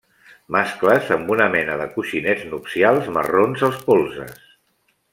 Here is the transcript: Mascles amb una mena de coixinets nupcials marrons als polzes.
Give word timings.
Mascles 0.53 1.11
amb 1.15 1.29
una 1.35 1.47
mena 1.57 1.75
de 1.81 1.85
coixinets 1.97 2.49
nupcials 2.55 3.13
marrons 3.21 3.67
als 3.71 3.81
polzes. 3.91 4.37